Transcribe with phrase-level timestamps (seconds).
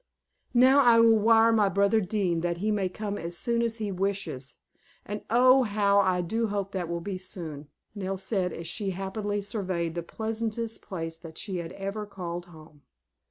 [0.55, 3.91] "Now I will wire my brother Dean that he may come as soon as he
[3.91, 4.55] wishes;
[5.05, 9.41] and oh, how I do hope that will be soon," Nell said as she happily
[9.41, 12.81] surveyed the pleasantest place that she had ever called home.